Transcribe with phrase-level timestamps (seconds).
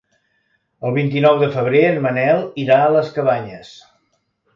[0.87, 3.75] El vint-i-nou de febrer en Manel irà a les Cabanyes.